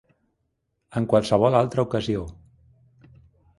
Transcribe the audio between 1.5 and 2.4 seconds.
altra ocasió